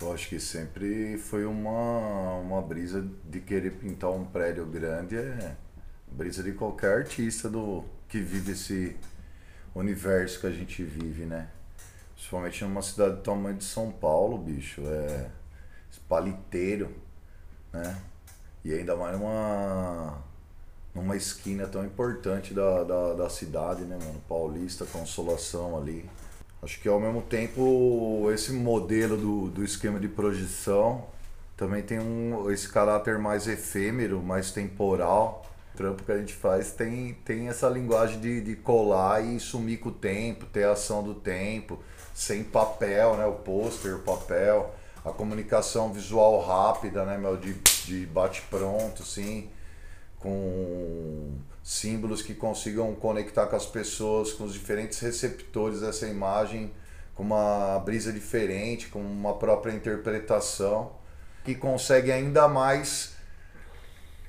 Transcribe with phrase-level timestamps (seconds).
[0.00, 5.56] Eu acho que sempre foi uma, uma brisa de querer pintar um prédio grande, é
[6.10, 8.96] brisa de qualquer artista do que vive esse
[9.74, 11.48] universo que a gente vive, né?
[12.14, 15.30] Principalmente numa cidade do tamanho de São Paulo, bicho, é
[16.10, 16.92] paliteiro,
[17.72, 17.96] né?
[18.64, 20.18] E ainda mais numa,
[20.94, 24.20] numa esquina tão importante da, da, da cidade, né, mano?
[24.28, 26.08] Paulista, Consolação ali.
[26.62, 31.06] Acho que ao mesmo tempo esse modelo do, do esquema de projeção
[31.56, 35.46] também tem um, esse caráter mais efêmero, mais temporal.
[35.74, 39.78] O trampo que a gente faz tem, tem essa linguagem de, de colar e sumir
[39.78, 41.78] com o tempo, ter a ação do tempo,
[42.14, 43.24] sem papel, né?
[43.24, 47.36] O pôster, o papel, a comunicação visual rápida, né, meu?
[47.36, 49.48] De, de bate-pronto, assim,
[50.20, 56.70] com símbolos que consigam conectar com as pessoas, com os diferentes receptores dessa imagem,
[57.14, 60.92] com uma brisa diferente, com uma própria interpretação,
[61.44, 63.14] que consegue ainda mais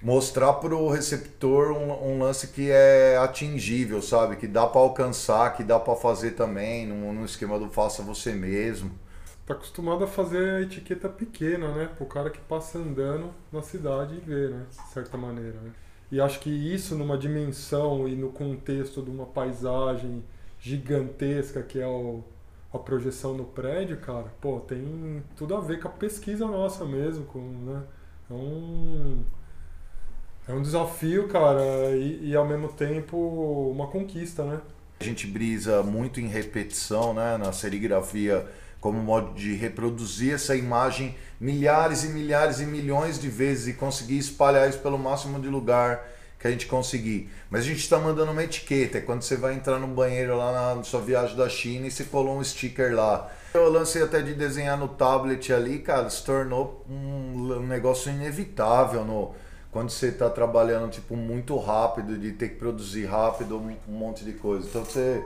[0.00, 4.36] mostrar para o receptor um, um, lance que é atingível, sabe?
[4.36, 8.90] Que dá para alcançar, que dá para fazer também, no esquema do faça você mesmo.
[9.48, 11.88] Tá acostumado a fazer a etiqueta pequena, né?
[11.98, 14.66] O cara que passa andando na cidade e vê, né?
[14.68, 15.70] De certa maneira, né?
[16.12, 20.22] E acho que isso numa dimensão e no contexto de uma paisagem
[20.60, 22.22] gigantesca que é o,
[22.70, 27.24] a projeção no prédio, cara, pô, tem tudo a ver com a pesquisa nossa mesmo,
[27.24, 27.82] com, né?
[28.30, 29.24] É um,
[30.46, 31.62] é um desafio, cara,
[31.96, 33.16] e, e ao mesmo tempo
[33.70, 34.60] uma conquista, né?
[35.00, 37.38] A gente brisa muito em repetição, né?
[37.38, 38.46] Na serigrafia
[38.80, 44.18] como modo de reproduzir essa imagem milhares e milhares e milhões de vezes e conseguir
[44.18, 46.04] espalhar isso pelo máximo de lugar
[46.38, 47.30] que a gente conseguir.
[47.50, 50.74] Mas a gente está mandando uma etiqueta, é quando você vai entrar no banheiro lá
[50.74, 53.30] na sua viagem da China e você colou um sticker lá.
[53.54, 59.34] Eu lancei até de desenhar no tablet ali, cara, se tornou um, negócio inevitável no
[59.70, 64.32] quando você está trabalhando tipo muito rápido, de ter que produzir rápido um monte de
[64.32, 64.66] coisa.
[64.66, 65.22] Então você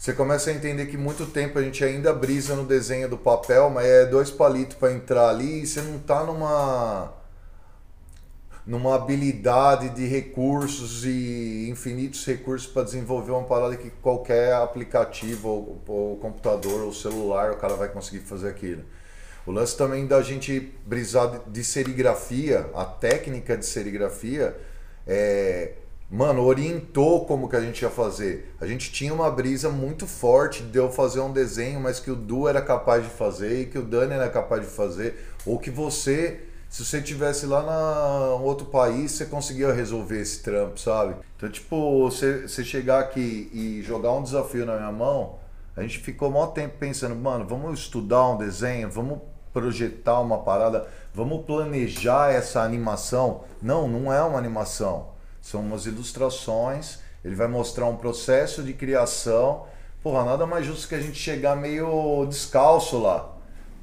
[0.00, 3.68] você começa a entender que muito tempo a gente ainda brisa no desenho do papel,
[3.68, 7.12] mas é dois palitos para entrar ali e você não está numa
[8.66, 15.82] numa habilidade de recursos e infinitos recursos para desenvolver uma parada que qualquer aplicativo ou,
[15.86, 18.82] ou, computador ou celular o cara vai conseguir fazer aquilo.
[19.44, 24.56] O lance também da gente brisar de serigrafia, a técnica de serigrafia,
[25.06, 25.72] é,
[26.10, 28.52] mano, orientou como que a gente ia fazer.
[28.60, 32.16] A gente tinha uma brisa muito forte de eu fazer um desenho, mas que o
[32.16, 35.70] Du era capaz de fazer e que o Dani era capaz de fazer, ou que
[35.70, 41.14] você, se você tivesse lá na outro país, você conseguia resolver esse trampo, sabe?
[41.36, 45.38] Então, tipo, você, você chegar aqui e jogar um desafio na minha mão,
[45.76, 49.20] a gente ficou um tempo pensando, mano, vamos estudar um desenho, vamos
[49.52, 53.44] projetar uma parada, vamos planejar essa animação.
[53.62, 55.19] Não, não é uma animação
[55.50, 59.66] são umas ilustrações, ele vai mostrar um processo de criação.
[60.02, 63.36] Porra, nada mais justo que a gente chegar meio descalço lá.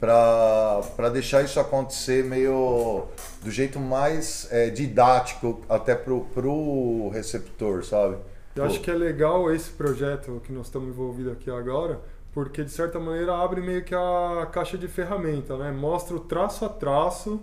[0.00, 3.06] para deixar isso acontecer meio
[3.42, 8.16] do jeito mais é, didático até pro, pro receptor, sabe?
[8.56, 12.00] Eu acho que é legal esse projeto que nós estamos envolvidos aqui agora,
[12.32, 15.70] porque de certa maneira abre meio que a caixa de ferramenta, né?
[15.70, 17.40] Mostra o traço a traço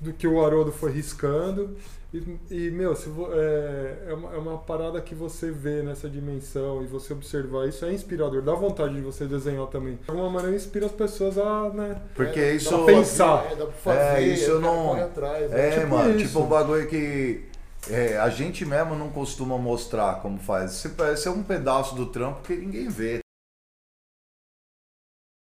[0.00, 1.76] do que o Haroldo foi riscando
[2.14, 6.80] e, e, meu, se, é, é, uma, é uma parada que você vê nessa dimensão
[6.80, 8.40] e você observar isso é inspirador.
[8.40, 9.96] Dá vontade de você desenhar também.
[9.96, 12.00] De alguma maneira inspira as pessoas a, né?
[12.14, 12.72] Porque é, isso.
[12.72, 13.44] A pensar.
[13.50, 14.94] É, dá pra fazer, é, isso eu não.
[14.94, 15.68] Atrás, né?
[15.68, 16.28] É, tipo mano, isso.
[16.28, 17.46] tipo um bagulho que.
[17.90, 20.70] É, a gente mesmo não costuma mostrar como faz.
[20.74, 23.23] Isso parece um pedaço do trampo que ninguém vê.